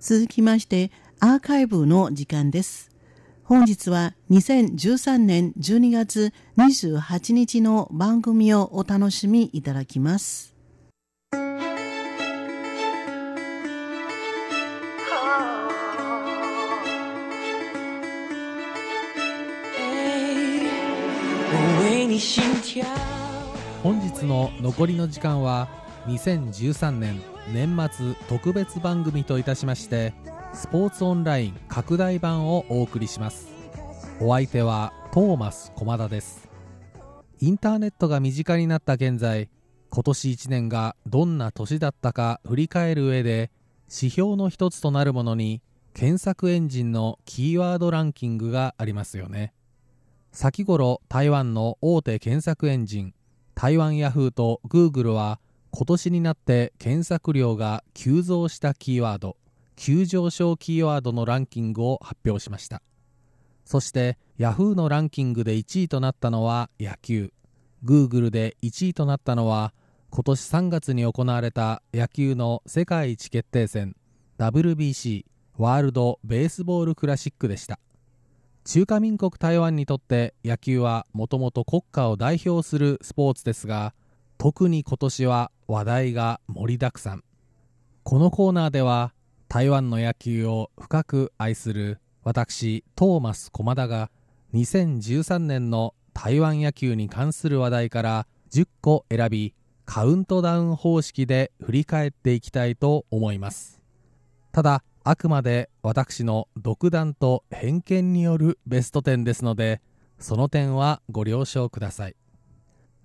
[0.00, 0.90] 続きまして
[1.20, 2.90] アーカイブの時間です。
[3.44, 10.56] 本日は2013年12月28日の番組をお楽しみいただきます。
[23.82, 25.68] 本日の残りの時間は
[26.06, 30.12] 2013年年末特別番組といたしまして
[30.52, 33.48] スポーツオンライン拡大版をお送りします。
[34.20, 36.48] お相手はトーマス駒田です。
[37.40, 39.48] インターネットが身近になった現在
[39.88, 43.50] 今年1年がどんな年だったか振り返る上で
[43.90, 45.62] 指標の一つとなるものに
[45.94, 49.52] 検索エンジンのキーワードランキングがありますよね。
[50.32, 53.14] 先頃台湾の大手検索エンジン
[53.56, 55.40] 台湾ヤフーとグーグルは
[55.72, 59.36] 今年になって検索量が急増したキーワード
[59.82, 62.82] 急上昇キーワードのランキングを発表しました。
[63.64, 67.32] そしてヤフーのランキングで1位となったのは野球。
[67.82, 69.72] グーグルで1位となったのは
[70.10, 73.96] 今年3月に行われた野球の世界一決定戦
[74.38, 75.24] WBC
[75.56, 77.78] ワールド・ベースボール・クラシックでした。
[78.64, 83.94] 中華民国台湾にとって野球はもともと国家を代表するスポーツですが
[84.36, 87.22] 特に今年は話題が盛りだくさん。
[88.02, 89.14] このコーナーでは
[89.48, 94.10] 台湾の野球を深く愛する私トーマス駒田が
[94.52, 99.54] 2013年の台湾野球に関する話題から10個選び
[99.84, 103.80] カウントダウン方式で振り返っていきたいと思います。
[104.50, 109.80] ただあくまで私の独断と偏見によるベスト10ですので
[110.18, 112.16] その点はご了承ください。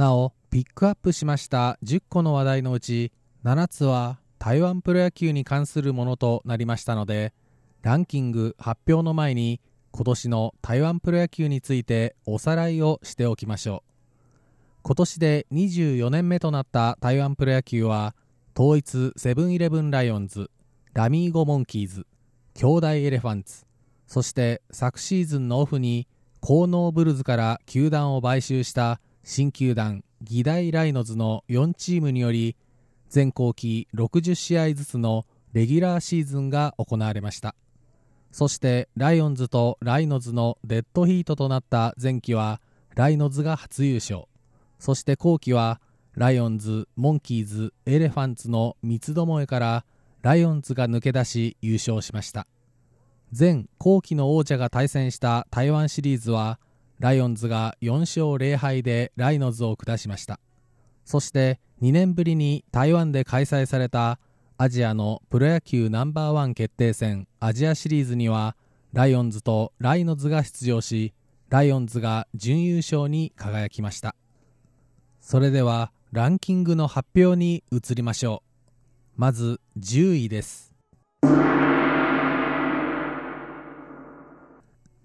[0.00, 3.12] なおピックアップしました10個の話題のうち
[3.44, 7.34] 7つは台湾プロ野球に関するものとなりましたので
[7.82, 13.90] ランキング発表の前に今年の台湾プロ野球についておさらいをしておきましょう。
[14.84, 18.14] 今年で24年目となった台湾プロ野球は
[18.58, 20.50] 統一セブンイレブンライオンズ
[20.94, 22.06] ラミーゴモンキーズ
[22.54, 23.66] 兄弟エレファンツ
[24.06, 26.08] そして昨シーズンのオフに
[26.40, 32.56] 高能ブルズから球団を買収した新球団議題ライノズの4チームにより
[33.08, 37.54] 全校期60試合ずつのレギュラーシーズンが行われました。
[38.32, 42.60] そしてライオンズとライノズのデッドヒートとなった前期は
[42.94, 44.24] ライノズが初優勝。
[44.78, 45.80] そして後期は
[46.14, 49.84] ライオンズ、モンキーズ、エレファンツの三つどもえから
[50.22, 52.46] ライオンズが抜け出し優勝しました。
[53.36, 56.58] 前後期の王者が対戦した台湾シリーズは
[57.00, 60.38] ライオンズが4勝0敗でライノズを下しました。
[61.06, 64.20] そして2年ぶりに台湾で開催された
[64.58, 68.54] アジアのプロ野球ナンバーワン決定戦アジアシリーズには
[68.92, 71.14] ライオンズとライノズが出場し
[71.48, 74.14] ライオンズが準優勝に輝きました。
[75.22, 78.42] それではランキングの発表に移りましょ
[79.16, 79.20] う。
[79.20, 80.74] まず10位です。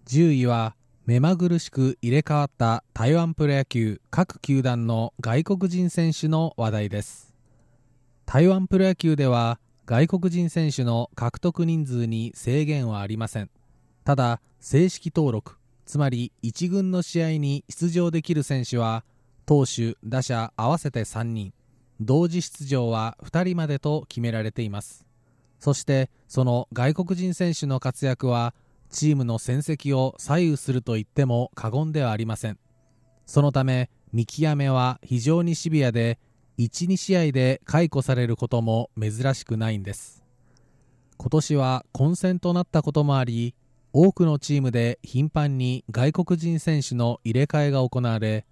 [0.08, 0.76] 10位は
[1.08, 7.36] 目まぐるしく入れ替わった台湾プロ野球各球団の外国人選手の話題です。
[8.26, 13.52] 台湾プロ野球では外国人選手の獲得人数に制限はありません。
[14.04, 19.04] ただ正式登録つまり1軍の試合に出場できる選手は
[19.46, 21.54] 投手打者合わせて3人。
[22.02, 25.06] 同時出場は2人までと決められています。
[25.60, 28.56] そしてその外国人選手の活躍は
[28.96, 32.58] チームの戦績を左右すると言っても過言ではありません。
[33.26, 36.18] そのため見極めは非常にシビアで
[36.58, 40.24] 12試合で解雇されることも珍しくないんです。
[41.18, 43.54] 今年は混戦となったこともあり
[43.92, 48.46] 多くのチームで頻繁に外国人選手の入れ替えが行われ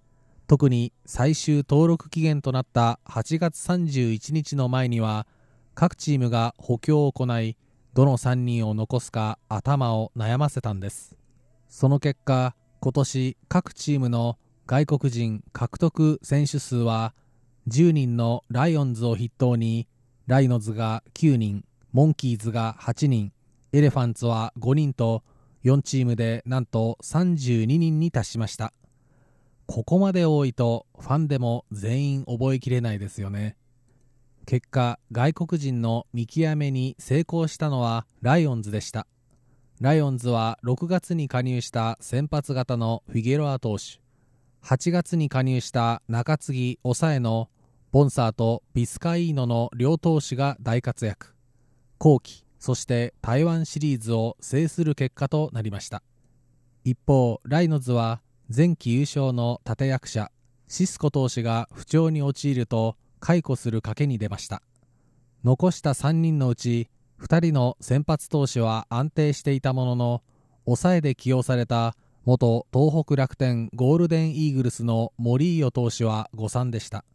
[0.47, 5.25] 特に最終登録期限となった8月31日の前には
[5.73, 7.55] 各チームが補強を行い
[7.93, 11.15] どの3人を残すか頭を悩ませたんです。
[11.67, 17.13] その結果今年各チームの外国人獲得選手数は
[17.67, 19.87] 10人のライオンズを筆頭に
[20.25, 23.31] ライノズが9人モンキーズが8人
[23.73, 25.23] エレファンツは5人と
[25.63, 28.73] 4チームでなんと32人に達しました。
[29.67, 33.55] ここまで多いとファンでも全員覚えきれないですよね。
[34.45, 39.07] 結果外国人の見極めに成功したのはライオンズでした。
[39.79, 44.01] ライオンズは6月に加入した先発型のフィゲロア投手。
[44.63, 47.49] 8月に加入した中継ぎ抑えの
[47.91, 51.33] ボンサーとビスカイーノの両投手が大活躍。
[51.97, 56.01] 後期そして台湾シリーズを制する結果となりました。
[56.83, 58.21] 一方ライノズは
[58.53, 60.31] 前期優勝の立役者
[60.67, 64.61] シスコ投手が不調に陥ると解雇する賭けに出ました。
[65.45, 66.89] 残した3人のうち
[67.21, 70.23] 2人の先発投手は安定していたものの
[70.65, 77.05] 抑えで起用された元東北楽天ゴールデンイーグルスの森井投手は誤算でした。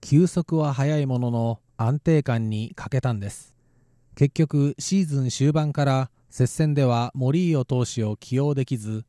[0.00, 3.54] 球速は速いものの安定感に欠けたんです。
[4.16, 9.04] 結局シーズン終盤から接戦では森井投手を起用できず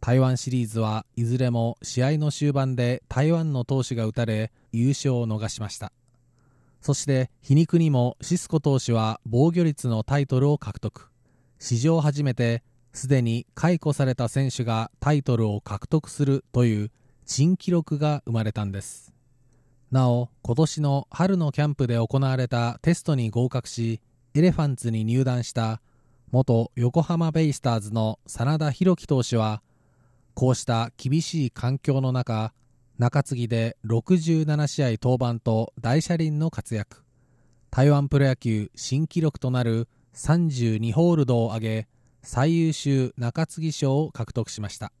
[0.00, 5.92] 台湾シリーズはいずれも試合の終盤で台湾の投手が打たれ優勝を逃しました。
[6.80, 11.10] そして皮肉にもシスコ投手は防御率のタイトルを獲得。
[11.58, 12.62] 史上初めて
[12.92, 16.90] すでに解雇された選手がタイトルを獲得するという
[17.26, 19.14] 新記録が生まれたんです。
[19.90, 24.00] なお今年の春のキャンプで行われたテストに合格し
[24.34, 25.80] エレファンツに入団した
[26.32, 29.62] 元横浜ベイスターズの真田広樹投手は
[30.34, 32.52] こうした厳しい環境の中
[32.96, 37.02] 中継ぎで67試合登板と大車輪の活躍。
[37.72, 41.88] 台湾プロ野球新記録となる32ホールドを挙げ
[42.22, 44.92] 最優秀中継ぎ賞を獲得しました。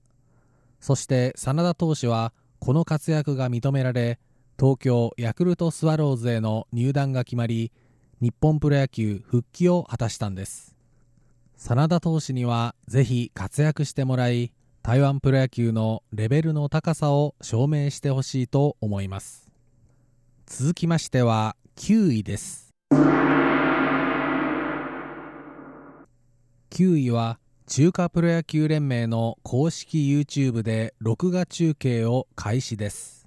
[0.80, 4.18] そして真田投手はこの活躍が認められ
[4.58, 7.70] 東京ヤクルトスワローズへの入団が決まり
[8.20, 10.74] 日本プロ野球復帰を果たしたんです。
[11.56, 14.52] 真田投手にはぜひ活躍してもらい
[14.86, 19.48] 台湾プロ野球のレベルの高さを証明してほしいと思います。
[20.44, 22.68] 続きましては9位です。
[26.68, 33.26] 9位は中華プロ野球連盟の公式 YouTube で録画中継を開始です。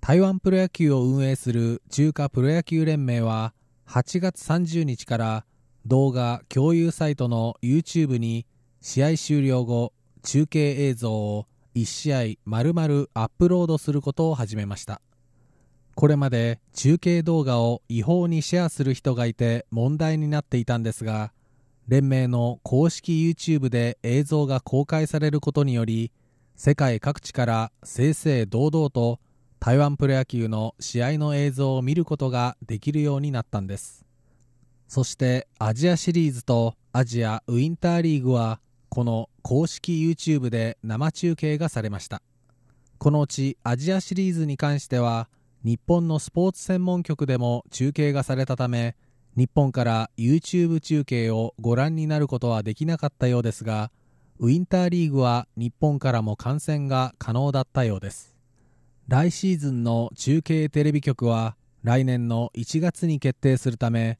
[0.00, 3.52] 台湾プロ野球を運営する中華プロ野球連盟は
[3.86, 5.44] 8月30日から
[5.84, 8.46] 動画共有サイトの YouTube に
[8.80, 9.92] 試合終了後
[10.22, 15.00] 中継映像を1試合丸々アップロードすることを始めました。
[15.94, 21.32] これまで中継動画を違法にシェアする人がいて問題になっていたんですが
[21.86, 26.10] 連盟の公式 YouTube で映像が公開されることにより
[26.56, 29.20] 世界各地から正々堂々と
[29.60, 34.04] 台湾プロ野球の試合の映像を見ることができるようになったんです。
[34.88, 38.60] そしてアジアシリーズとアジアウィンターリーグは
[38.94, 42.20] この公式 YouTube で生中継がされました。
[42.98, 45.30] このうちアジアシリーズに関しては
[45.64, 48.94] 日本のスポーツ専門局でも中継がされたため
[49.34, 53.90] 日本から YouTube 中継をご覧になることはできなかったようですが
[54.38, 58.36] ウィンターリーグは日本からも観戦が可能だったようです。
[59.08, 64.18] 来シーズンの中継テレビ局は来年の1月に決定するため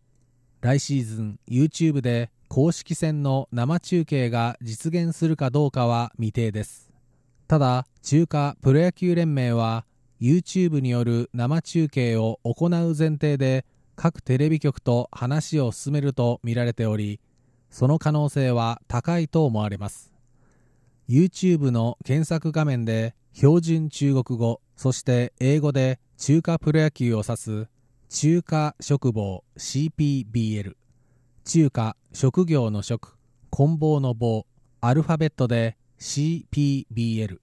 [0.62, 6.90] 来シーズン YouTube で公式戦の生中継が実現するかどうかは未定です。
[7.48, 9.86] ただ中華プロ野球連盟は
[10.20, 13.64] YouTube による生中継を行う前提で
[13.96, 17.20] 各テレビ局と話を進めるとみられており
[17.70, 20.12] その可能性は高いと思われます。
[21.08, 27.68] YouTube の検索画面で標準中国語そして英語で中華プロ野球を指す
[28.10, 30.74] 中華職棒 CPBL
[31.44, 33.16] 中華職業の職
[33.50, 34.46] 棍棒の棒
[34.80, 37.38] アルファベットで CPBL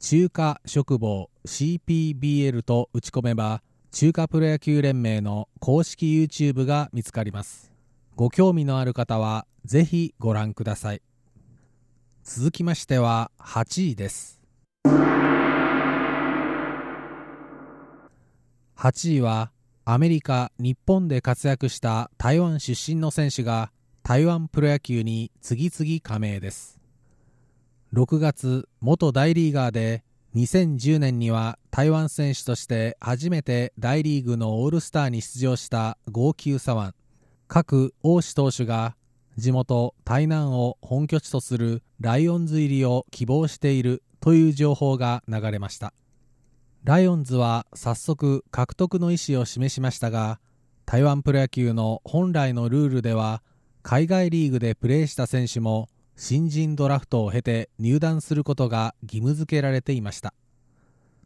[0.00, 7.72] 中華職棒 CPBL と打ち込めば中華プロ野球連盟の公式 YouTube が見つかります。
[8.16, 11.02] ご興味のある方はぜひご覧ください。
[12.24, 14.40] 続きましては8位です。
[18.76, 19.50] 8位は
[19.92, 23.72] アメリカ、日本で活躍した台湾出身の選手が
[24.04, 26.78] 台湾プロ野球に次々加盟です。
[27.92, 30.04] 6月元大リーガーで
[30.36, 36.94] 2010年には台湾選手として初めて大リーグのオールスターに出場した号泣左腕
[37.48, 38.94] 各王子投手が
[39.38, 45.92] 地元台南を本拠地とするライオンズ入りを希望しているという情報が流れました。
[46.82, 50.40] ライオンズは早速獲得の意思を示しましたが
[50.86, 53.42] 台湾プロ野球の本来のルールでは
[53.82, 60.32] 海外リーグでプレーした選手も新人ドラフトを経て入団することが義務付けられていました。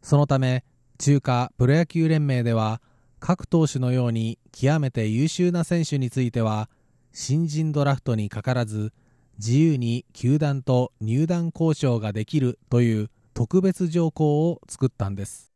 [0.02, 0.64] そのため
[0.98, 2.80] 中華プロ野球連盟では
[3.20, 6.68] 各投手のように極めて優秀な選手については
[7.12, 8.92] 新人ドラフトにかからず
[9.38, 15.53] 自由に球団と入団交渉ができるという特別条項を作ったんです。